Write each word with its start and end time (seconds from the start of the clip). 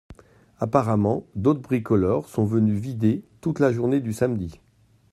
Apparemment, 0.57 1.27
d’autres 1.35 1.59
bricoleurs 1.61 2.27
sont 2.27 2.43
venus 2.43 2.79
vider 2.81 3.23
toute 3.39 3.59
la 3.59 3.71
journée 3.71 3.99
du 3.99 4.13
samedi 4.13 4.59